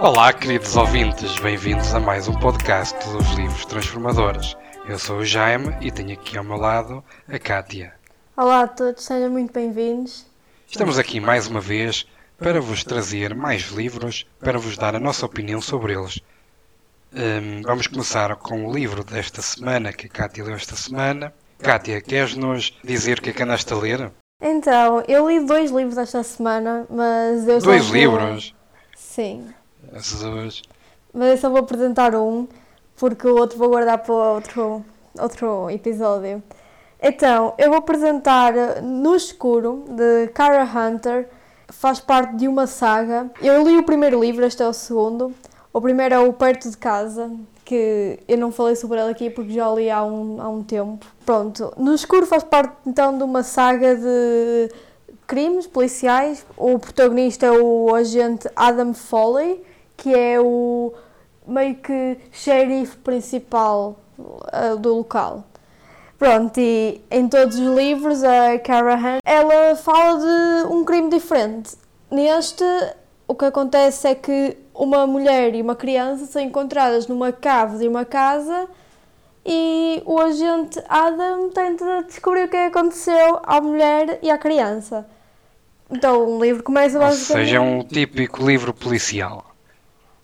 [0.00, 4.56] Olá, queridos ouvintes, bem-vindos a mais um podcast dos Livros Transformadores.
[4.88, 7.92] Eu sou o Jaime e tenho aqui ao meu lado a Kátia.
[8.34, 10.24] Olá a todos, sejam muito bem-vindos.
[10.66, 12.06] Estamos aqui mais uma vez
[12.38, 16.18] para vos trazer mais livros, para vos dar a nossa opinião sobre eles.
[17.12, 21.30] Hum, vamos começar com o livro desta semana que a Kátia leu esta semana.
[21.58, 24.10] Kátia, queres-nos dizer o que é que andaste a ler?
[24.40, 28.54] Então, eu li dois livros esta semana, mas eu Dois livros?
[28.96, 29.52] Sim,
[29.94, 30.62] Jesus.
[31.12, 32.46] mas eu só vou apresentar um,
[32.96, 34.84] porque o outro vou guardar para outro,
[35.18, 36.42] outro episódio.
[37.02, 41.28] Então, eu vou apresentar No Escuro, de Kara Hunter,
[41.68, 43.30] faz parte de uma saga.
[43.40, 45.34] Eu li o primeiro livro, este é o segundo.
[45.72, 47.30] O primeiro é o Perto de Casa,
[47.64, 51.06] que eu não falei sobre ele aqui porque já li há um, há um tempo.
[51.24, 54.68] Pronto, No Escuro faz parte então de uma saga de
[55.26, 56.44] crimes policiais.
[56.56, 59.62] O protagonista é o agente Adam Foley,
[60.00, 60.94] que é o
[61.46, 65.44] meio que xerife principal uh, do local.
[66.18, 71.76] Pronto, e em todos os livros a Cara Hunt, ela fala de um crime diferente.
[72.10, 72.64] Neste,
[73.28, 77.88] o que acontece é que uma mulher e uma criança são encontradas numa cave de
[77.88, 78.66] uma casa
[79.44, 85.06] e o agente Adam tenta descobrir o que é aconteceu à mulher e à criança.
[85.90, 87.46] Então o livro começa Ou basicamente...
[87.46, 89.49] seja, é um típico livro policial.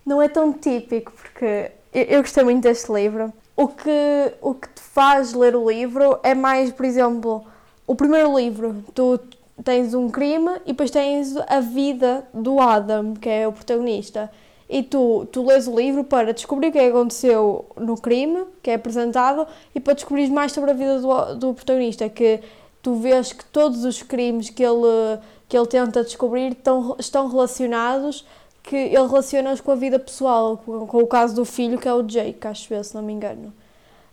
[0.07, 3.33] Não é tão típico, porque eu, eu gostei muito deste livro.
[3.57, 7.45] O que, o que te faz ler o livro é mais, por exemplo,
[7.87, 9.19] o primeiro livro, tu
[9.65, 14.31] tens um crime e depois tens a vida do Adam, que é o protagonista.
[14.69, 18.71] E tu, tu lês o livro para descobrir o que é aconteceu no crime, que
[18.71, 22.41] é apresentado, e para descobrir mais sobre a vida do, do protagonista, que
[22.83, 28.27] tu vês que todos os crimes que ele, que ele tenta descobrir estão, estão relacionados
[28.67, 31.94] que ele relaciona-os com a vida pessoal, com, com o caso do filho, que é
[31.94, 33.53] o Jake, acho eu, se não me engano.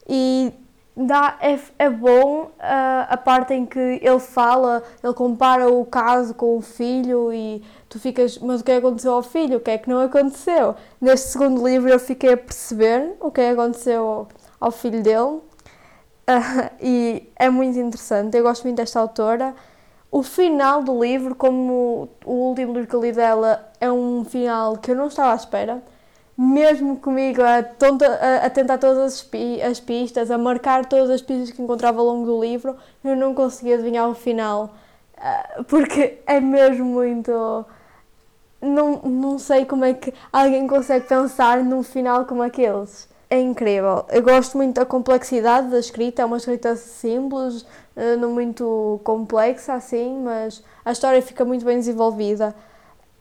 [0.08, 0.54] E
[0.96, 6.36] dá, é, é bom ah, a parte em que ele fala, ele compara o caso
[6.36, 9.58] com o filho e tu ficas, mas o que é aconteceu ao filho?
[9.58, 10.76] O que é que não aconteceu?
[11.02, 14.28] Neste segundo livro eu fiquei a perceber o que é aconteceu ao,
[14.60, 15.42] ao filho dele
[16.28, 19.54] Ah, e é muito interessante, eu gosto muito desta autora.
[20.14, 24.78] O final do livro, como o último livro que eu li dela, é um final
[24.78, 25.82] que eu não estava à espera.
[26.38, 29.30] Mesmo comigo a, tonta, a, a tentar todas as,
[29.68, 33.34] as pistas, a marcar todas as pistas que encontrava ao longo do livro, eu não
[33.34, 34.76] conseguia adivinhar o final.
[35.18, 37.66] Ah, Porque é mesmo muito.
[38.62, 43.10] Não, não sei como é que alguém consegue pensar num final como aqueles.
[43.34, 44.06] É incrível.
[44.10, 49.74] Eu gosto muito da complexidade da escrita, é uma escrita simples, eh, não muito complexa
[49.74, 52.54] assim, mas a história fica muito bem desenvolvida.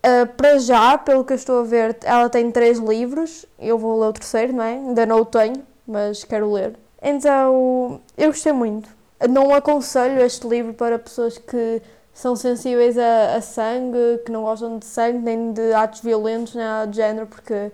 [0.04, 3.46] Uh, para já, pelo que eu estou a ver, ela tem três livros.
[3.58, 4.74] Eu vou ler o terceiro, não é?
[4.74, 6.74] Ainda não o tenho, mas quero ler.
[7.00, 8.90] Então, eu gostei muito.
[9.30, 11.80] Não aconselho este livro para pessoas que
[12.12, 16.66] são sensíveis a, a sangue, que não gostam de sangue, nem de atos violentos, nem
[16.66, 17.72] nada de género, porque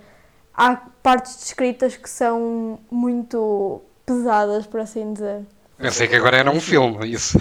[0.59, 5.43] há partes descritas que são muito pesadas, por assim dizer.
[5.79, 7.39] Pensei que agora era um filme, isso.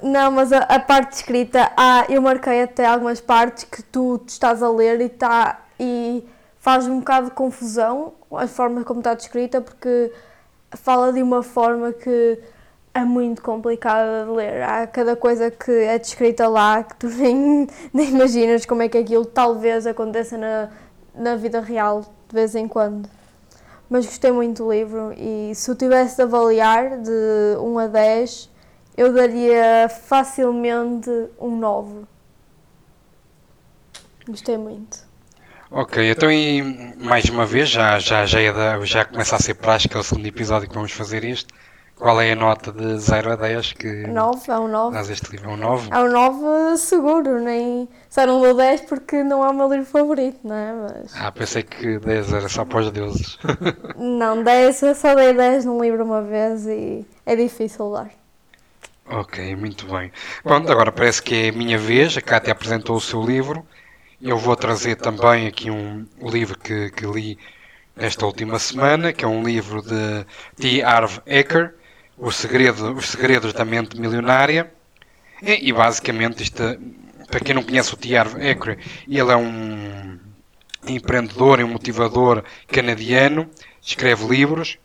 [0.00, 4.62] Não, mas a, a parte escrita, há, eu marquei até algumas partes que tu estás
[4.62, 6.24] a ler e, tá, e
[6.58, 10.12] faz um bocado de confusão a forma como está descrita, porque
[10.72, 12.38] fala de uma forma que
[12.94, 14.62] é muito complicada de ler.
[14.62, 18.98] Há cada coisa que é descrita lá que tu nem, nem imaginas como é que
[18.98, 20.68] aquilo talvez aconteça na,
[21.14, 23.08] na vida real de vez em quando.
[23.88, 28.50] Mas gostei muito do livro e se eu tivesse de avaliar de 1 a 10,
[28.96, 32.04] eu daria facilmente um 9.
[34.26, 34.98] Gostei muito.
[35.70, 39.98] ok, então e mais uma vez, já, já, já, é já começa a ser prática
[39.98, 41.52] o segundo episódio que vamos fazer isto.
[42.02, 44.92] Qual é a nota de 0 a 10 que 9 é um 9.
[44.92, 45.50] dás este livro?
[45.50, 45.88] É um 9?
[45.92, 47.88] É um 9 seguro, nem.
[48.10, 50.72] Só não dou 10 porque não é o meu livro favorito, não é?
[50.72, 51.14] Mas.
[51.14, 53.38] Ah, pensei que 10 era só para os deuses.
[53.96, 58.10] Não, 10, eu só dei 10 num livro uma vez e é difícil dar.
[59.08, 60.10] ok, muito bem.
[60.42, 62.16] Pronto, agora parece que é a minha vez.
[62.16, 63.64] A Cátia apresentou o seu livro.
[64.20, 67.38] Eu vou trazer também aqui um livro que, que li
[67.96, 70.82] esta última semana, que é um livro de T.
[70.82, 71.74] Harv Eker,
[72.16, 74.72] o segredo, Os Segredos da Mente Milionária.
[75.42, 76.62] E, e basicamente, isto,
[77.28, 78.16] para quem não conhece o T.
[78.16, 80.18] Harv ele é um
[80.86, 83.48] empreendedor e um motivador canadiano,
[83.80, 84.78] escreve livros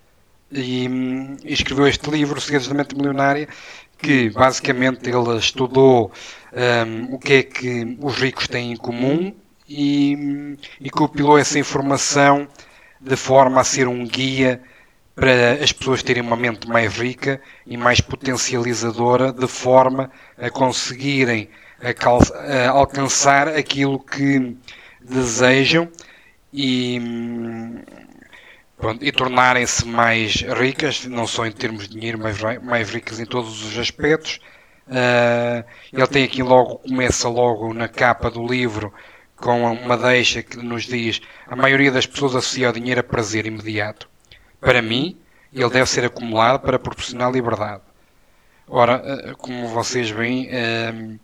[0.51, 0.88] e,
[1.44, 3.47] e escreveu este livro, Os Segredos da Mente Milionária,
[3.97, 6.12] que basicamente ele estudou
[6.53, 9.33] hum, o que é que os ricos têm em comum
[9.68, 12.47] e, e compilou essa informação
[13.01, 14.62] de forma a ser um guia
[15.18, 21.50] para as pessoas terem uma mente mais rica e mais potencializadora, de forma a conseguirem
[21.81, 24.56] a alcançar aquilo que
[25.02, 25.90] desejam
[26.54, 27.02] e,
[28.78, 33.25] pronto, e tornarem-se mais ricas, não só em termos de dinheiro, mas mais ricas em
[33.25, 34.40] todos os aspectos.
[34.88, 38.94] Uh, ele tem aqui logo, começa logo na capa do livro
[39.36, 43.48] com uma deixa que nos diz a maioria das pessoas associa o dinheiro a prazer
[43.48, 44.08] imediato.
[44.59, 45.18] Para mim,
[45.54, 47.81] ele deve ser acumulado para proporcionar liberdade.
[48.68, 51.18] Ora, eh, como vocês veem, eh,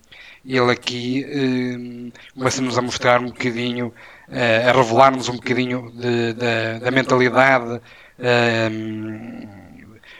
[0.45, 3.94] ele aqui eh, começa-nos a mostrar um bocadinho,
[4.30, 7.81] a revelar-nos um bocadinho de, de, da mentalidade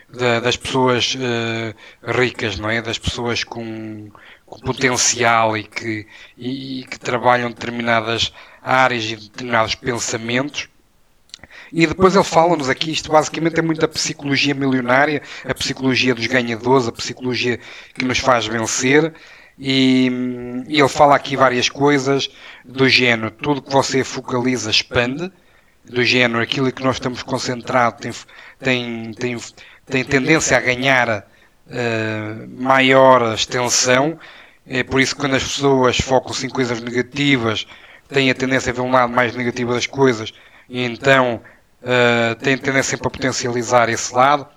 [0.10, 1.15] de, das pessoas
[2.04, 2.81] ricas, não é?
[2.81, 4.12] Das pessoas com,
[4.45, 6.06] com potencial e que,
[6.38, 10.69] e, e que trabalham determinadas áreas e determinados pensamentos
[11.72, 16.28] e depois ele fala-nos aqui, isto basicamente é muito a psicologia milionária, a psicologia dos
[16.28, 17.60] ganhadores, a psicologia
[17.94, 19.13] que nos faz vencer.
[19.57, 20.12] E,
[20.68, 22.30] e ele fala aqui várias coisas
[22.66, 25.31] do género, tudo que você focaliza expande,
[25.86, 28.00] do género, aquilo que nós estamos concentrados
[28.60, 29.38] tem, tem, tem,
[29.86, 31.28] tem tendência a ganhar
[31.68, 34.18] uh, maior extensão.
[34.66, 37.68] É por isso que quando as pessoas focam-se em coisas negativas,
[38.07, 40.34] têm a tendência a ver um lado mais negativo das coisas,
[40.74, 41.40] e então
[41.84, 44.48] uh, têm tendência sempre a potencializar esse lado,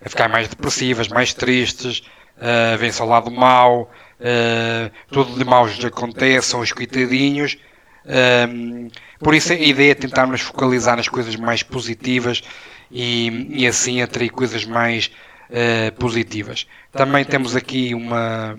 [0.00, 1.98] a ficar mais depressivas, mais tristes,
[2.38, 3.90] uh, vêm-se ao lado mau,
[4.20, 7.58] uh, tudo de mau lhes acontece, são os coitadinhos.
[9.18, 12.40] Por isso a ideia é tentarmos focalizar nas coisas mais positivas
[12.88, 15.10] e, e assim atrair coisas mais
[15.50, 16.68] uh, positivas.
[16.92, 18.56] Também temos aqui uma,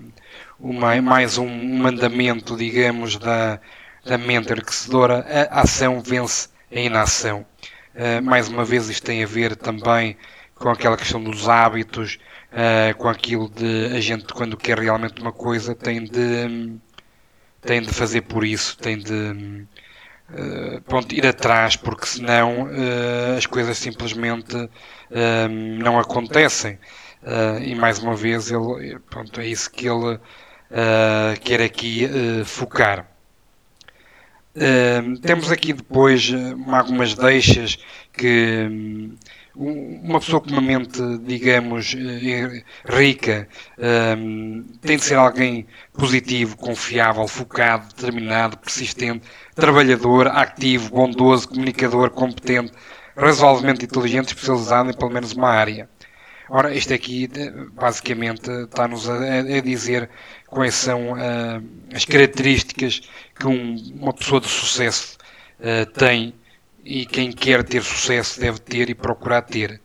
[0.60, 1.48] uma, mais um
[1.78, 3.58] mandamento, digamos, da,
[4.04, 7.46] da mente enriquecedora, a ação vence a inação.
[7.94, 10.16] Uh, mais uma vez, isto tem a ver também
[10.54, 12.18] com aquela questão dos hábitos,
[12.52, 16.78] uh, com aquilo de a gente, quando quer realmente uma coisa, tem de,
[17.62, 19.66] tem de fazer por isso, tem de
[20.30, 22.68] uh, pronto, ir atrás, porque senão
[23.36, 24.54] as coisas simplesmente
[25.82, 26.78] não acontecem.
[27.62, 30.18] e mais uma vez, ele, pronto, é isso que ele
[31.42, 32.08] quer aqui
[32.44, 33.15] focar.
[34.56, 37.78] Uh, temos aqui depois uh, algumas deixas
[38.10, 38.66] que
[39.54, 43.46] um, uma pessoa com uma mente, digamos, uh, rica
[44.80, 52.72] tem de ser alguém positivo, confiável, focado, determinado, persistente, trabalhador, ativo, bondoso, comunicador, competente,
[53.14, 55.86] razoavelmente inteligente, especializado em pelo menos uma área.
[56.48, 57.28] Ora, isto aqui
[57.72, 60.08] basicamente está-nos a, a, dizer
[60.46, 61.62] quais são uh,
[61.92, 63.00] as características
[63.38, 65.18] que um, uma pessoa de sucesso
[65.58, 66.34] uh, tem
[66.84, 69.80] e quem quer ter sucesso deve ter e procurar ter.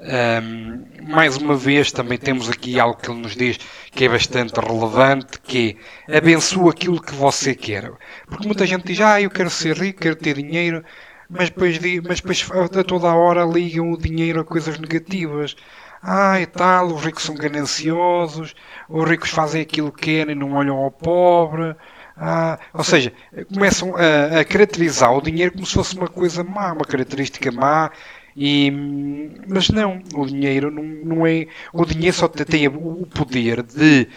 [0.00, 3.58] Um, mais uma vez, também temos aqui algo que ele nos diz
[3.90, 5.76] que é bastante relevante, que
[6.06, 7.90] é abençoa aquilo que você quer.
[8.26, 10.84] Porque muita gente diz, ah, eu quero ser rico, quero ter dinheiro,
[11.28, 12.48] mas depois, mas depois
[12.78, 15.56] a toda a hora ligam o dinheiro a coisas negativas.
[16.02, 18.54] Ah, e tal, os ricos são gananciosos,
[18.88, 21.74] os ricos fazem aquilo que querem, não olham ao pobre.
[22.16, 23.12] Ah, ou seja,
[23.52, 27.90] começam a, a, caracterizar o dinheiro como se fosse uma coisa má, uma característica má.
[28.36, 28.70] E,
[29.48, 31.46] mas não, o dinheiro não, não é.
[31.72, 34.08] O dinheiro só tem o poder de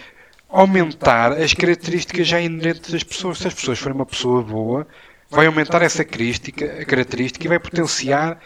[0.50, 3.39] aumentar as características já inerentes das pessoas.
[3.39, 4.88] Se as pessoas forem uma pessoa boa,
[5.31, 8.38] vai aumentar essa característica, característica e vai potenciar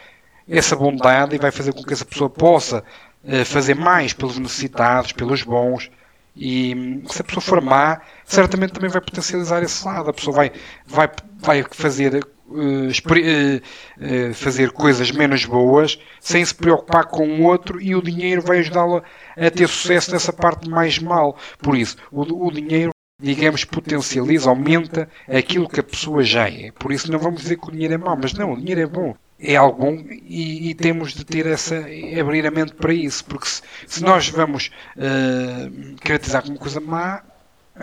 [0.47, 2.83] essa bondade e vai fazer com que essa pessoa possa
[3.23, 5.89] uh, fazer mais pelos necessitados, pelos bons.
[6.35, 10.11] E hum, se a pessoa for má, certamente também vai potencializar esse lado.
[10.11, 10.51] A pessoa vai,
[10.85, 17.95] vai, vai fazer, uh, fazer coisas menos boas sem se preocupar com o outro e
[17.95, 19.01] o dinheiro vai ajudá-la
[19.35, 21.35] a ter sucesso nessa parte mais mal.
[21.57, 26.71] Por isso, o, o dinheiro digamos, potencializa, aumenta aquilo que a pessoa já é.
[26.71, 28.87] Por isso não vamos dizer que o dinheiro é mau, mas não, o dinheiro é
[28.87, 29.15] bom.
[29.39, 31.85] É algo bom e, e temos de ter essa,
[32.19, 37.21] abrir a mente para isso, porque se, se nós vamos uh, caracterizar como coisa má,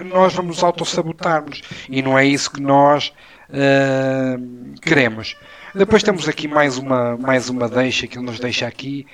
[0.05, 3.13] nós vamos autossabotar-nos e não é isso que nós
[3.51, 5.37] uh, queremos.
[5.75, 9.07] Depois temos aqui mais uma, mais uma deixa que ele nos deixa aqui,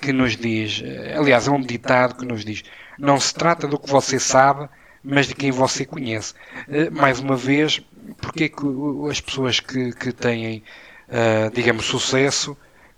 [0.00, 0.82] que nos diz,
[1.16, 2.62] aliás, é um ditado que nos diz:
[2.98, 4.68] não se trata do que você sabe,
[5.02, 6.34] mas de quem você conhece.
[6.68, 7.80] Eh, mais uma vez,
[8.20, 8.62] porque é que
[9.10, 10.62] as pessoas que, que têm,
[11.08, 12.56] uh, digamos, sucesso,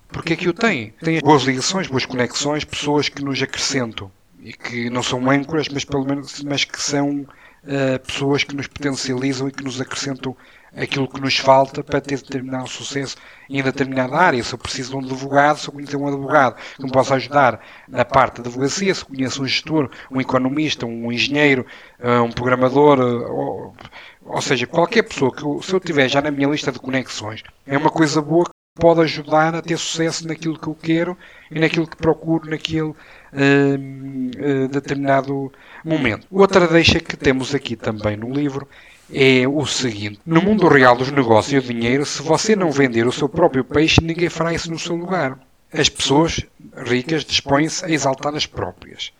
[0.08, 0.92] porque é que o têm?
[1.02, 5.84] Têm boas ligações, boas conexões, pessoas que nos acrescentam e que não são âncoras, mas
[5.84, 10.36] pelo menos mas que são uh, pessoas que nos potencializam e que nos acrescentam
[10.76, 13.16] aquilo que nos falta para ter determinado sucesso
[13.48, 14.42] em determinada área.
[14.42, 17.60] Se eu preciso de um advogado, se eu conhecer um advogado que me possa ajudar
[17.88, 21.64] na parte da advocacia, se conheço um gestor, um economista, um engenheiro,
[22.00, 23.76] uh, um programador, uh, ou,
[24.24, 27.42] ou, seja, qualquer pessoa que eu, se eu tiver já na minha lista de conexões,
[27.66, 31.16] é uma coisa boa que pode ajudar a ter sucesso naquilo que eu quero
[31.50, 35.52] e naquilo que procuro naquele uh, determinado
[35.84, 36.26] momento.
[36.30, 38.66] Outra deixa que temos aqui também no livro
[39.12, 43.06] é o seguinte: no mundo real dos negócios e do dinheiro, se você não vender
[43.06, 45.38] o seu próprio peixe, ninguém fará isso no seu lugar.
[45.72, 46.40] As pessoas
[46.86, 49.12] ricas dispõem-se a exaltar as próprias.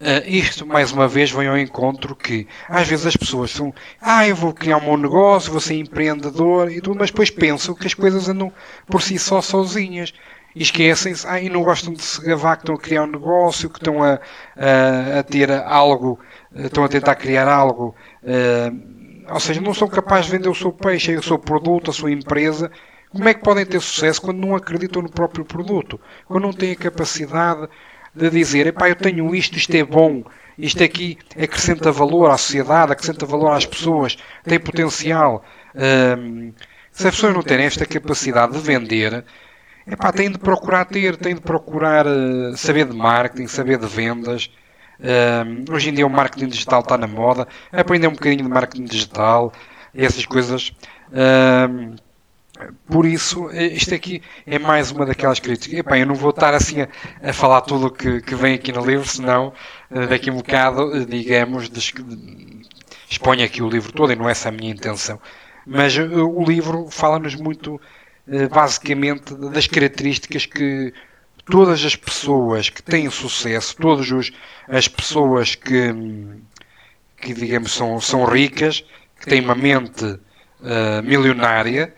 [0.00, 4.28] Uh, isto, mais uma vez, vem ao encontro que às vezes as pessoas são ah,
[4.28, 7.84] eu vou criar um bom negócio, vou ser empreendedor e tudo, mas depois pensam que
[7.84, 8.52] as coisas andam
[8.86, 10.14] por si só sozinhas
[10.54, 13.68] e esquecem-se, ah, e não gostam de se gavar que estão a criar um negócio,
[13.68, 14.20] que estão a,
[14.56, 16.18] a, a ter algo,
[16.54, 17.92] estão a tentar criar algo
[18.22, 18.97] uh,
[19.30, 22.10] ou seja, não são capazes de vender o seu peixe, o seu produto, a sua
[22.10, 22.70] empresa,
[23.10, 26.00] como é que podem ter sucesso quando não acreditam no próprio produto?
[26.26, 27.68] Quando não têm a capacidade
[28.14, 30.24] de dizer, epá, eu tenho isto, isto é bom,
[30.58, 35.44] isto aqui acrescenta valor à sociedade, acrescenta valor às pessoas, tem potencial.
[36.90, 39.24] Se as pessoas não têm esta capacidade de vender,
[39.86, 44.50] epá, têm de procurar ter, têm de procurar uh, saber de marketing, saber de vendas,
[45.00, 48.84] Uh, hoje em dia o marketing digital está na moda, aprender um bocadinho de marketing
[48.84, 49.52] digital,
[49.94, 50.72] essas coisas.
[51.10, 51.94] Uh,
[52.88, 55.78] por isso, isto aqui é mais uma daquelas críticas.
[55.78, 56.88] Epá, eu não vou estar assim a,
[57.22, 59.52] a falar tudo o que, que vem aqui no livro, senão
[59.90, 61.94] uh, daqui a um bocado, digamos, des,
[63.08, 65.20] exponho aqui o livro todo e não é essa a minha intenção.
[65.64, 67.78] Mas o livro fala-nos muito,
[68.50, 70.94] basicamente, das características que
[71.50, 74.08] todas as pessoas que têm sucesso, todas
[74.68, 75.94] as pessoas que,
[77.20, 78.84] que digamos, são, são ricas,
[79.18, 81.94] que têm uma mente uh, milionária,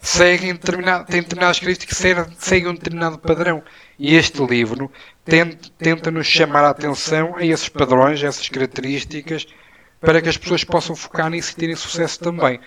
[0.00, 3.62] seguem determinado, têm determinadas características que seguem um determinado padrão.
[3.98, 4.90] E este livro
[5.24, 9.46] tenta, tenta nos chamar a atenção a esses padrões, a essas características,
[10.00, 12.58] para que as pessoas possam focar nisso e terem sucesso também.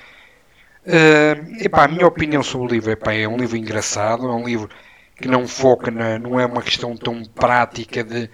[0.86, 4.46] Uh, epá, a minha opinião sobre o livro epá, é um livro engraçado, é um
[4.46, 4.70] livro
[5.18, 8.30] que não foca, na, não é uma questão tão prática de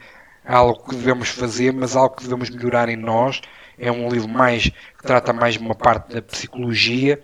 [0.45, 3.41] algo que devemos fazer, mas algo que devemos melhorar em nós.
[3.77, 7.21] É um livro mais que trata mais uma parte da psicologia,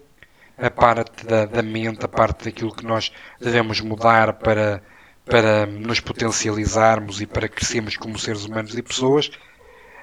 [0.58, 4.82] a parte da, da mente, a parte daquilo que nós devemos mudar para,
[5.26, 9.30] para nos potencializarmos e para crescermos como seres humanos e pessoas.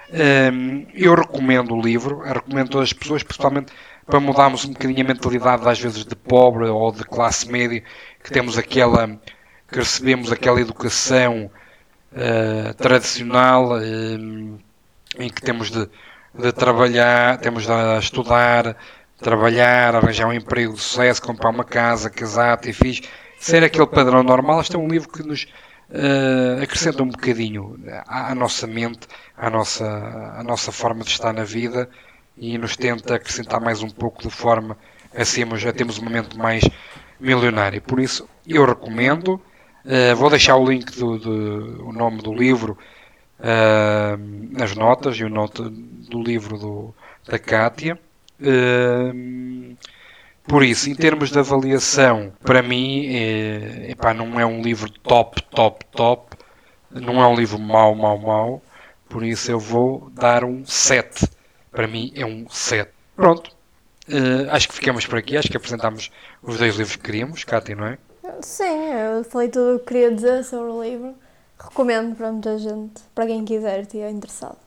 [0.09, 3.73] Um, eu recomendo o livro, recomendo a todas as pessoas, principalmente
[4.07, 7.83] para mudarmos um bocadinho a mentalidade, às vezes de pobre ou de classe média,
[8.23, 9.19] que temos aquela
[9.69, 11.51] que recebemos aquela educação
[12.13, 14.59] uh, tradicional uh,
[15.19, 15.89] em que temos de,
[16.35, 18.77] de, trabalhar, temos de estudar,
[19.19, 23.03] trabalhar, arranjar um emprego de sucesso, comprar uma casa, casar, ter filhos,
[23.39, 24.61] ser aquele padrão normal.
[24.61, 25.47] Este é um livro que nos
[25.91, 29.07] uh, acrescenta um bocadinho à, à, nossa mente,
[29.37, 29.87] à nossa,
[30.37, 31.89] à nossa forma de estar na vida
[32.37, 34.77] e nos tenta acrescentar mais um pouco de forma
[35.15, 36.63] a sermos, a termos uma mente mais
[37.19, 37.81] milionária.
[37.81, 39.41] Por isso, eu recomendo.
[39.87, 42.77] Uh, vou deixar o link do, do o nome do livro
[43.39, 44.17] uh,
[44.51, 47.97] nas notas e o nota do livro do, da Kátia.
[48.41, 49.77] Uh,
[50.47, 55.43] por isso, em termos de avaliação, para mim, é, epá, não é um livro top,
[55.43, 56.37] top, top.
[56.91, 58.63] Não é um livro mau, mau, mau.
[59.09, 61.29] Por isso eu vou dar um 7.
[61.73, 62.91] Para mim é um 7.
[63.17, 63.51] Pronto.
[64.09, 65.37] Uh, acho que ficamos por aqui.
[65.37, 66.13] Acho que apresentámos
[66.43, 67.99] os dois livros que queríamos, Kátia, não é?
[68.41, 71.15] Sim, eu falei tudo o que queria dizer sobre o livro.
[71.59, 74.59] Recomendo para muita gente, para quem quiser e estiver interessado.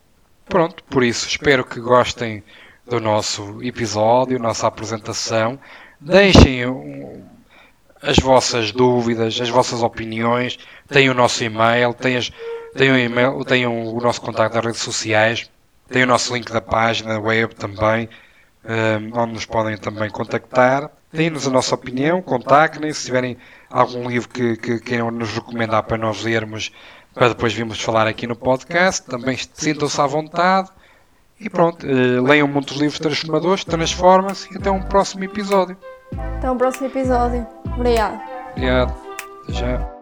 [0.45, 2.43] Pronto, por isso espero que gostem
[2.87, 5.59] do nosso episódio, nossa apresentação.
[5.99, 6.63] Deixem
[8.01, 10.57] as vossas dúvidas, as vossas opiniões.
[10.87, 12.31] Têm o nosso e-mail, têm, as,
[12.75, 15.49] o, e-mail, o nosso contato nas redes sociais,
[15.87, 18.09] têm o nosso link da página web também,
[18.65, 20.89] um, onde nos podem também contactar.
[21.11, 23.37] Deem-nos a nossa opinião, contactem se tiverem
[23.69, 26.71] algum livro que, que queiram nos recomendar para nós lermos,
[27.13, 29.05] para depois virmos falar aqui no podcast.
[29.07, 30.69] Também sintam-se à vontade.
[31.39, 35.77] E pronto, uh, leiam muitos livros transformadores, transformam-se e até um próximo episódio.
[36.37, 37.47] Até um próximo episódio.
[37.75, 38.21] Obrigado.
[38.51, 38.93] Obrigado.
[39.47, 39.98] Já.